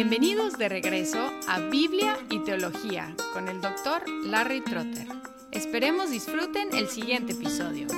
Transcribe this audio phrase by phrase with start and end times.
[0.00, 5.08] Bienvenidos de regreso a Biblia y Teología con el doctor Larry Trotter.
[5.50, 7.88] Esperemos disfruten el siguiente episodio.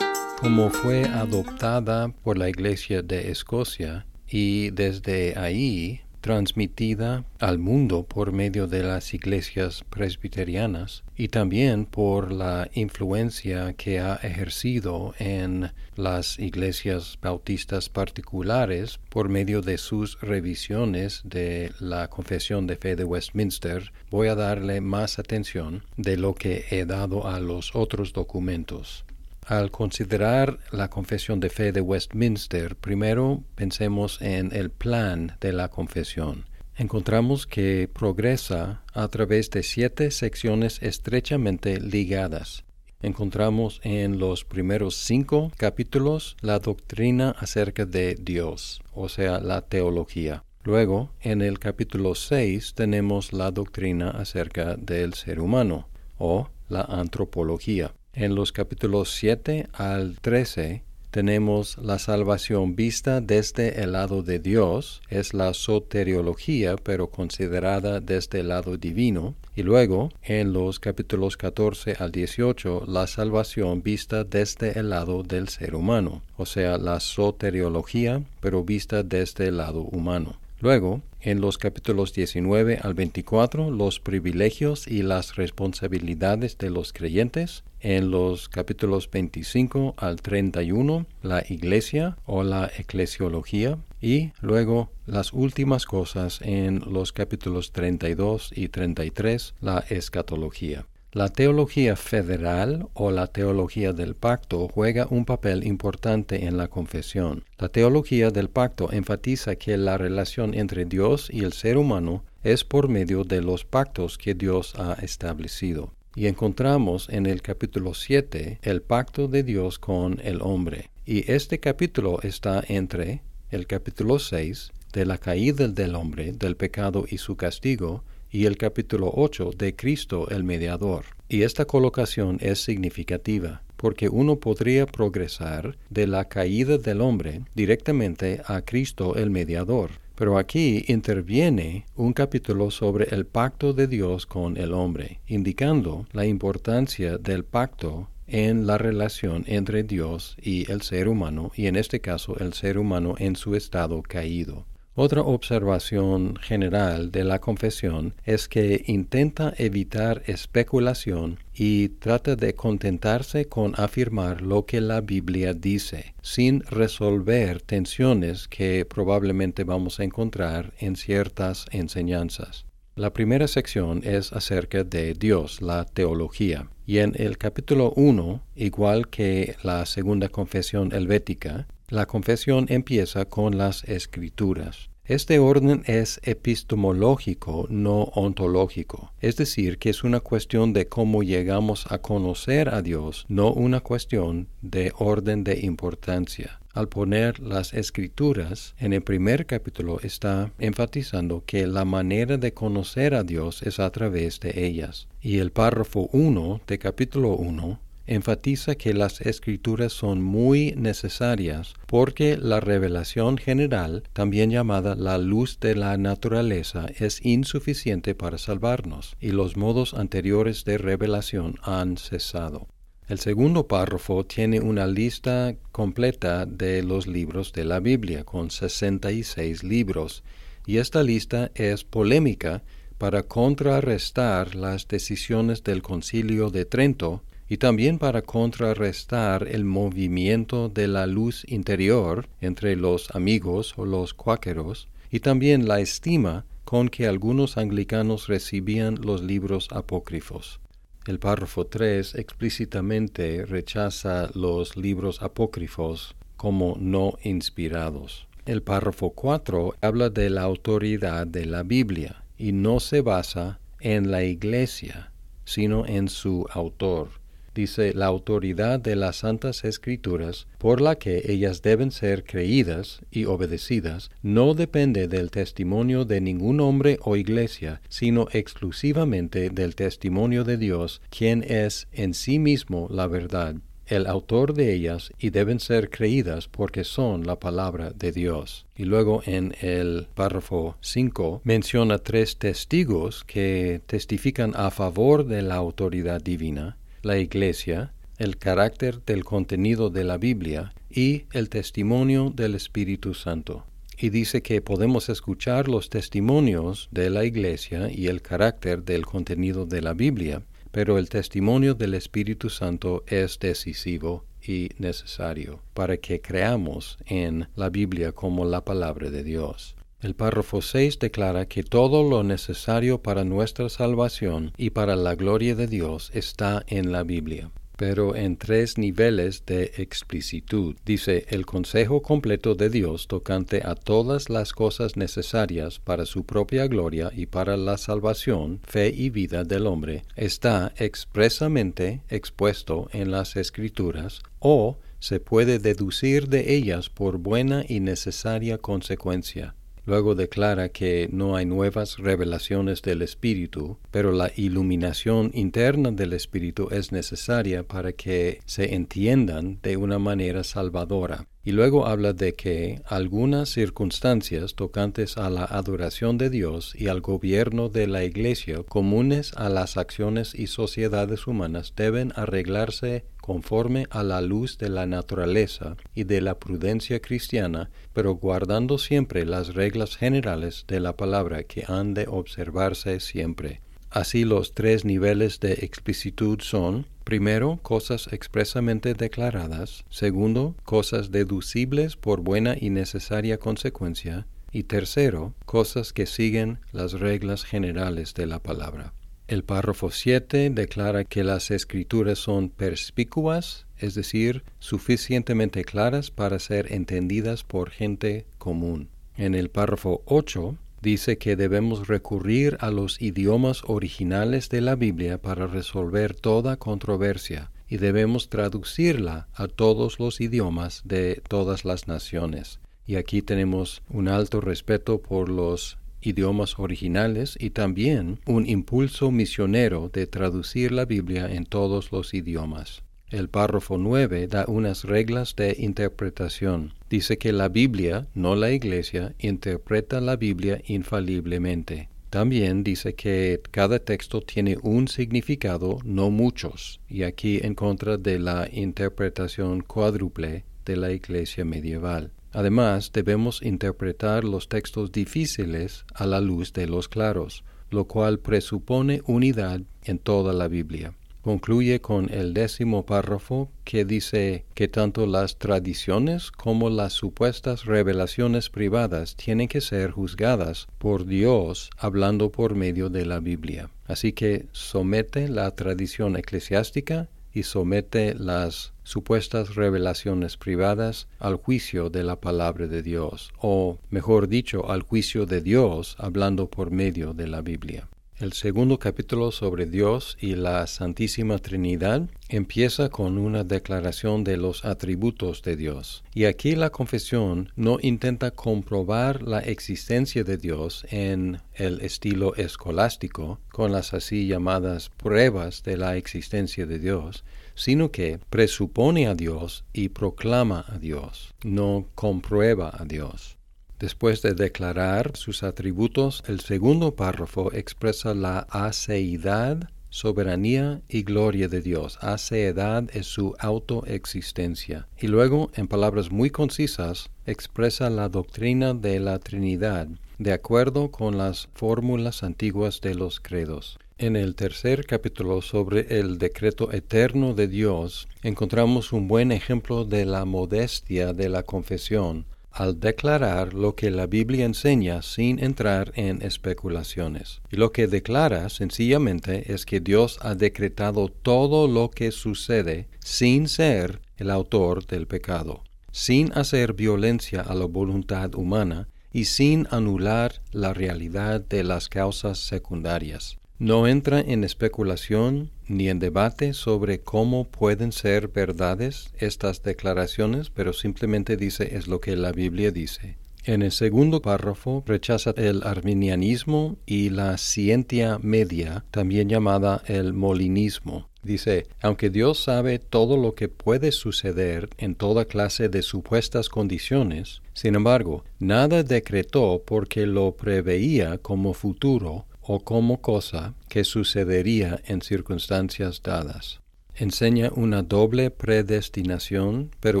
[0.38, 8.32] Como fue adoptada por la Iglesia de Escocia y desde ahí transmitida al mundo por
[8.32, 16.38] medio de las iglesias presbiterianas y también por la influencia que ha ejercido en las
[16.38, 23.92] iglesias bautistas particulares por medio de sus revisiones de la Confesión de Fe de Westminster,
[24.10, 29.04] voy a darle más atención de lo que he dado a los otros documentos.
[29.46, 35.68] Al considerar la confesión de fe de Westminster, primero pensemos en el plan de la
[35.68, 36.46] confesión.
[36.76, 42.64] Encontramos que progresa a través de siete secciones estrechamente ligadas.
[43.02, 50.42] Encontramos en los primeros cinco capítulos la doctrina acerca de Dios, o sea, la teología.
[50.62, 57.92] Luego, en el capítulo 6 tenemos la doctrina acerca del ser humano, o la antropología.
[58.16, 65.02] En los capítulos 7 al 13 tenemos la salvación vista desde el lado de Dios,
[65.08, 69.34] es la soteriología, pero considerada desde el lado divino.
[69.56, 75.48] Y luego, en los capítulos 14 al 18, la salvación vista desde el lado del
[75.48, 80.36] ser humano, o sea, la soteriología, pero vista desde el lado humano.
[80.60, 87.64] Luego, en los capítulos 19 al 24, los privilegios y las responsabilidades de los creyentes.
[87.80, 93.78] En los capítulos 25 al 31, la iglesia o la eclesiología.
[94.00, 100.86] Y luego las últimas cosas en los capítulos 32 y 33, la escatología.
[101.14, 107.44] La teología federal o la teología del pacto juega un papel importante en la confesión.
[107.56, 112.64] La teología del pacto enfatiza que la relación entre Dios y el ser humano es
[112.64, 115.92] por medio de los pactos que Dios ha establecido.
[116.16, 120.90] Y encontramos en el capítulo 7 el pacto de Dios con el hombre.
[121.06, 127.04] Y este capítulo está entre el capítulo 6 de la caída del hombre, del pecado
[127.08, 128.02] y su castigo,
[128.34, 131.04] y el capítulo 8 de Cristo el Mediador.
[131.28, 138.42] Y esta colocación es significativa porque uno podría progresar de la caída del hombre directamente
[138.46, 139.92] a Cristo el Mediador.
[140.16, 146.26] Pero aquí interviene un capítulo sobre el pacto de Dios con el hombre, indicando la
[146.26, 152.00] importancia del pacto en la relación entre Dios y el ser humano, y en este
[152.00, 154.66] caso el ser humano en su estado caído.
[154.96, 163.46] Otra observación general de la confesión es que intenta evitar especulación y trata de contentarse
[163.46, 170.74] con afirmar lo que la Biblia dice, sin resolver tensiones que probablemente vamos a encontrar
[170.78, 172.64] en ciertas enseñanzas.
[172.94, 176.68] La primera sección es acerca de Dios, la teología.
[176.86, 183.58] Y en el capítulo 1, igual que la segunda confesión helvética, la confesión empieza con
[183.58, 184.90] las escrituras.
[185.06, 191.84] Este orden es epistemológico, no ontológico, es decir, que es una cuestión de cómo llegamos
[191.92, 196.58] a conocer a Dios, no una cuestión de orden de importancia.
[196.72, 203.14] Al poner las escrituras en el primer capítulo está enfatizando que la manera de conocer
[203.14, 205.06] a Dios es a través de ellas.
[205.20, 212.36] Y el párrafo 1 de capítulo 1 enfatiza que las escrituras son muy necesarias porque
[212.36, 219.30] la revelación general, también llamada la luz de la naturaleza, es insuficiente para salvarnos y
[219.30, 222.68] los modos anteriores de revelación han cesado.
[223.06, 229.62] El segundo párrafo tiene una lista completa de los libros de la Biblia, con 66
[229.62, 230.24] libros,
[230.66, 232.62] y esta lista es polémica
[232.96, 240.88] para contrarrestar las decisiones del Concilio de Trento y también para contrarrestar el movimiento de
[240.88, 247.06] la luz interior entre los amigos o los cuáqueros, y también la estima con que
[247.06, 250.60] algunos anglicanos recibían los libros apócrifos.
[251.06, 258.26] El párrafo 3 explícitamente rechaza los libros apócrifos como no inspirados.
[258.46, 264.10] El párrafo 4 habla de la autoridad de la Biblia y no se basa en
[264.10, 265.12] la Iglesia,
[265.44, 267.23] sino en su autor
[267.54, 273.24] dice la autoridad de las Santas Escrituras, por la que ellas deben ser creídas y
[273.26, 280.56] obedecidas, no depende del testimonio de ningún hombre o iglesia, sino exclusivamente del testimonio de
[280.56, 283.56] Dios, quien es en sí mismo la verdad.
[283.86, 288.66] el autor de ellas y deben ser creídas porque son la palabra de Dios.
[288.76, 295.56] Y luego en el párrafo 5 menciona tres testigos que testifican a favor de la
[295.56, 302.54] autoridad divina, la Iglesia, el carácter del contenido de la Biblia y el testimonio del
[302.54, 303.64] Espíritu Santo.
[303.98, 309.66] Y dice que podemos escuchar los testimonios de la Iglesia y el carácter del contenido
[309.66, 310.42] de la Biblia,
[310.72, 317.70] pero el testimonio del Espíritu Santo es decisivo y necesario para que creamos en la
[317.70, 319.76] Biblia como la palabra de Dios.
[320.04, 325.54] El párrafo 6 declara que todo lo necesario para nuestra salvación y para la gloria
[325.54, 330.76] de Dios está en la Biblia pero en tres niveles de explicitud.
[330.84, 336.68] Dice, el consejo completo de Dios tocante a todas las cosas necesarias para su propia
[336.68, 343.34] gloria y para la salvación, fe y vida del hombre, está expresamente expuesto en las
[343.36, 349.56] Escrituras o se puede deducir de ellas por buena y necesaria consecuencia.
[349.86, 356.68] Luego declara que no hay nuevas revelaciones del Espíritu, pero la iluminación interna del Espíritu
[356.70, 361.26] es necesaria para que se entiendan de una manera salvadora.
[361.46, 367.02] Y luego habla de que algunas circunstancias tocantes a la adoración de Dios y al
[367.02, 374.02] gobierno de la Iglesia comunes a las acciones y sociedades humanas deben arreglarse conforme a
[374.02, 379.96] la luz de la naturaleza y de la prudencia cristiana, pero guardando siempre las reglas
[379.96, 383.62] generales de la palabra que han de observarse siempre.
[383.88, 392.20] Así los tres niveles de explicitud son, primero, cosas expresamente declaradas, segundo, cosas deducibles por
[392.20, 398.92] buena y necesaria consecuencia, y tercero, cosas que siguen las reglas generales de la palabra.
[399.26, 406.72] El párrafo 7 declara que las escrituras son perspicuas, es decir, suficientemente claras para ser
[406.74, 408.90] entendidas por gente común.
[409.16, 415.16] En el párrafo 8 dice que debemos recurrir a los idiomas originales de la Biblia
[415.16, 422.60] para resolver toda controversia y debemos traducirla a todos los idiomas de todas las naciones.
[422.86, 429.90] Y aquí tenemos un alto respeto por los idiomas originales y también un impulso misionero
[429.92, 432.82] de traducir la Biblia en todos los idiomas.
[433.10, 436.74] El párrafo 9 da unas reglas de interpretación.
[436.90, 441.88] Dice que la Biblia, no la Iglesia, interpreta la Biblia infaliblemente.
[442.10, 448.20] También dice que cada texto tiene un significado, no muchos, y aquí en contra de
[448.20, 452.12] la interpretación cuádruple de la Iglesia medieval.
[452.34, 459.00] Además, debemos interpretar los textos difíciles a la luz de los claros, lo cual presupone
[459.06, 460.92] unidad en toda la Biblia
[461.24, 468.50] concluye con el décimo párrafo que dice que tanto las tradiciones como las supuestas revelaciones
[468.50, 473.70] privadas tienen que ser juzgadas por Dios hablando por medio de la Biblia.
[473.86, 482.04] Así que somete la tradición eclesiástica y somete las supuestas revelaciones privadas al juicio de
[482.04, 487.26] la palabra de Dios, o mejor dicho, al juicio de Dios hablando por medio de
[487.26, 487.88] la Biblia.
[488.24, 494.64] El segundo capítulo sobre Dios y la Santísima Trinidad empieza con una declaración de los
[494.64, 496.04] atributos de Dios.
[496.14, 503.40] Y aquí la confesión no intenta comprobar la existencia de Dios en el estilo escolástico,
[503.52, 509.66] con las así llamadas pruebas de la existencia de Dios, sino que presupone a Dios
[509.74, 513.36] y proclama a Dios, no comprueba a Dios.
[513.78, 521.60] Después de declarar sus atributos, el segundo párrafo expresa la aceidad, soberanía y gloria de
[521.60, 521.98] Dios.
[522.00, 524.86] Aceidad es su autoexistencia.
[524.98, 529.88] Y luego, en palabras muy concisas, expresa la doctrina de la Trinidad,
[530.18, 533.78] de acuerdo con las fórmulas antiguas de los credos.
[533.98, 540.04] En el tercer capítulo sobre el decreto eterno de Dios encontramos un buen ejemplo de
[540.04, 546.22] la modestia de la confesión al declarar lo que la Biblia enseña sin entrar en
[546.22, 547.42] especulaciones.
[547.50, 553.48] Y lo que declara sencillamente es que Dios ha decretado todo lo que sucede sin
[553.48, 560.40] ser el autor del pecado, sin hacer violencia a la voluntad humana y sin anular
[560.52, 563.38] la realidad de las causas secundarias.
[563.58, 570.72] No entra en especulación ni en debate sobre cómo pueden ser verdades estas declaraciones, pero
[570.72, 573.16] simplemente dice es lo que la Biblia dice.
[573.44, 581.10] En el segundo párrafo rechaza el arminianismo y la ciencia media, también llamada el molinismo.
[581.22, 587.42] Dice, aunque Dios sabe todo lo que puede suceder en toda clase de supuestas condiciones,
[587.52, 595.02] sin embargo, nada decretó porque lo preveía como futuro o como cosa que sucedería en
[595.02, 596.60] circunstancias dadas
[596.94, 600.00] enseña una doble predestinación, pero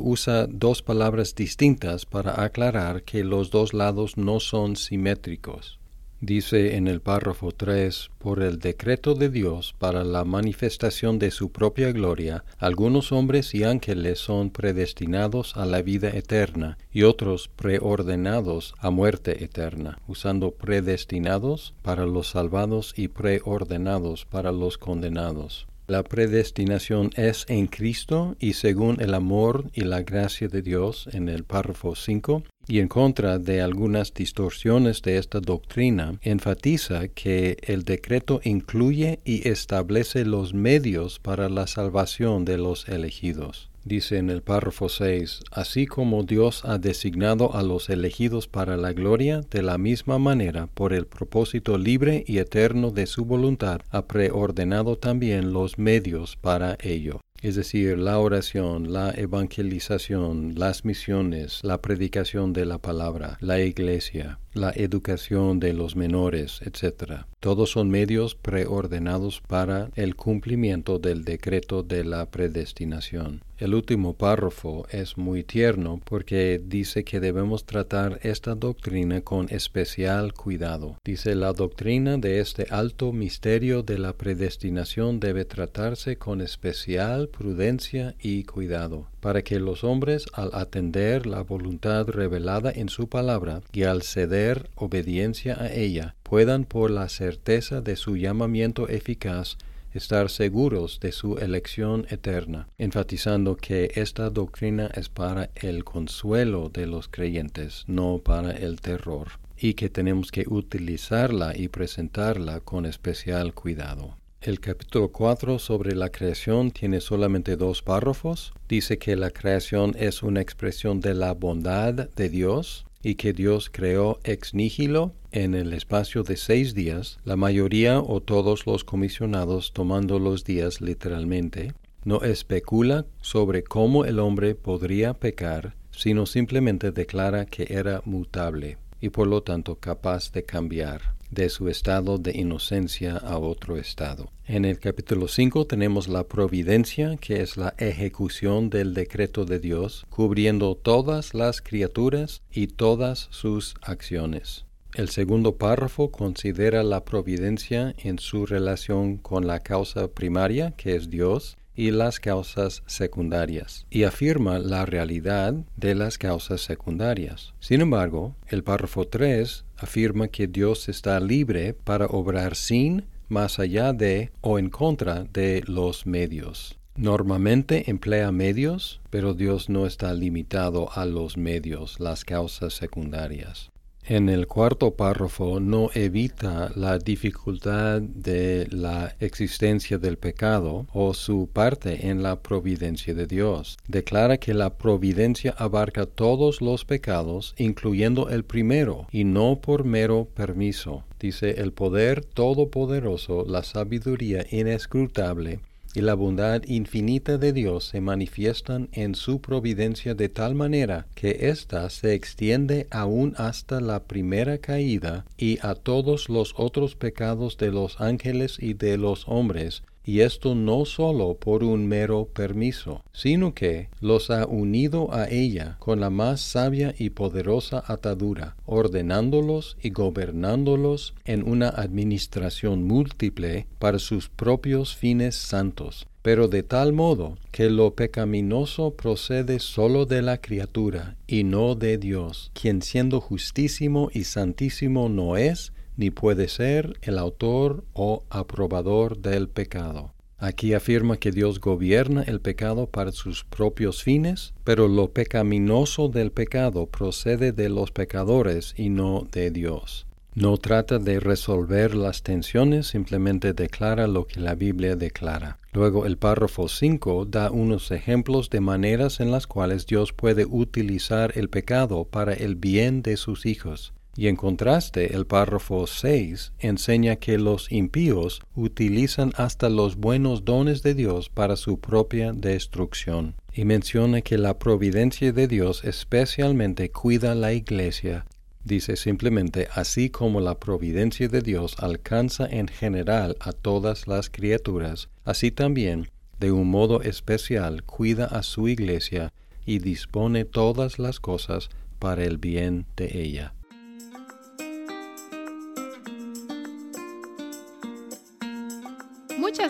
[0.00, 5.78] usa dos palabras distintas para aclarar que los dos lados no son simétricos.
[6.24, 11.50] Dice en el párrafo 3, por el decreto de Dios para la manifestación de su
[11.50, 18.72] propia gloria, algunos hombres y ángeles son predestinados a la vida eterna y otros preordenados
[18.78, 25.66] a muerte eterna, usando predestinados para los salvados y preordenados para los condenados.
[25.88, 31.28] La predestinación es en Cristo y según el amor y la gracia de Dios en
[31.28, 37.84] el párrafo 5 y en contra de algunas distorsiones de esta doctrina, enfatiza que el
[37.84, 43.70] decreto incluye y establece los medios para la salvación de los elegidos.
[43.84, 48.92] Dice en el párrafo 6, así como Dios ha designado a los elegidos para la
[48.92, 54.06] gloria, de la misma manera, por el propósito libre y eterno de su voluntad, ha
[54.06, 61.82] preordenado también los medios para ello es decir, la oración, la evangelización, las misiones, la
[61.82, 67.24] predicación de la palabra, la iglesia, la educación de los menores, etc.
[67.40, 73.42] Todos son medios preordenados para el cumplimiento del decreto de la predestinación.
[73.62, 80.34] El último párrafo es muy tierno porque dice que debemos tratar esta doctrina con especial
[80.34, 80.96] cuidado.
[81.04, 88.16] Dice la doctrina de este alto misterio de la predestinación debe tratarse con especial prudencia
[88.20, 93.84] y cuidado, para que los hombres al atender la voluntad revelada en su palabra y
[93.84, 99.56] al ceder obediencia a ella, puedan por la certeza de su llamamiento eficaz
[99.94, 106.86] estar seguros de su elección eterna, enfatizando que esta doctrina es para el consuelo de
[106.86, 113.54] los creyentes, no para el terror, y que tenemos que utilizarla y presentarla con especial
[113.54, 114.16] cuidado.
[114.40, 118.52] El capítulo 4 sobre la creación tiene solamente dos párrafos.
[118.68, 123.70] Dice que la creación es una expresión de la bondad de Dios y que Dios
[123.70, 129.72] creó ex nihilo en el espacio de seis días, la mayoría o todos los comisionados
[129.72, 131.72] tomando los días literalmente,
[132.04, 139.08] no especula sobre cómo el hombre podría pecar, sino simplemente declara que era mutable y
[139.08, 144.30] por lo tanto capaz de cambiar de su estado de inocencia a otro estado.
[144.46, 150.06] En el capítulo 5 tenemos la providencia, que es la ejecución del decreto de Dios,
[150.10, 154.66] cubriendo todas las criaturas y todas sus acciones.
[154.94, 161.08] El segundo párrafo considera la providencia en su relación con la causa primaria, que es
[161.08, 167.54] Dios, y las causas secundarias, y afirma la realidad de las causas secundarias.
[167.58, 173.94] Sin embargo, el párrafo 3 afirma que Dios está libre para obrar sin, más allá
[173.94, 176.78] de o en contra de los medios.
[176.94, 183.71] Normalmente emplea medios, pero Dios no está limitado a los medios, las causas secundarias.
[184.12, 191.48] En el cuarto párrafo no evita la dificultad de la existencia del pecado o su
[191.50, 193.78] parte en la providencia de Dios.
[193.88, 200.28] Declara que la providencia abarca todos los pecados, incluyendo el primero, y no por mero
[200.34, 201.04] permiso.
[201.18, 205.60] Dice el poder todopoderoso, la sabiduría inescrutable,
[205.94, 211.48] y la bondad infinita de Dios se manifiestan en su providencia de tal manera que
[211.50, 217.70] ésta se extiende aún hasta la primera caída y a todos los otros pecados de
[217.70, 223.54] los ángeles y de los hombres, y esto no sólo por un mero permiso, sino
[223.54, 229.90] que los ha unido a ella con la más sabia y poderosa atadura, ordenándolos y
[229.90, 237.68] gobernándolos en una administración múltiple para sus propios fines santos, pero de tal modo que
[237.68, 244.24] lo pecaminoso procede sólo de la criatura y no de Dios, quien siendo justísimo y
[244.24, 250.12] santísimo no es, ni puede ser el autor o aprobador del pecado.
[250.38, 256.32] Aquí afirma que Dios gobierna el pecado para sus propios fines, pero lo pecaminoso del
[256.32, 260.06] pecado procede de los pecadores y no de Dios.
[260.34, 265.58] No trata de resolver las tensiones, simplemente declara lo que la Biblia declara.
[265.74, 271.32] Luego el párrafo 5 da unos ejemplos de maneras en las cuales Dios puede utilizar
[271.36, 273.92] el pecado para el bien de sus hijos.
[274.14, 280.82] Y en contraste, el párrafo 6 enseña que los impíos utilizan hasta los buenos dones
[280.82, 283.34] de Dios para su propia destrucción.
[283.54, 288.26] Y menciona que la providencia de Dios especialmente cuida la iglesia.
[288.64, 295.08] Dice simplemente, así como la providencia de Dios alcanza en general a todas las criaturas,
[295.24, 299.32] así también, de un modo especial, cuida a su iglesia
[299.64, 303.54] y dispone todas las cosas para el bien de ella.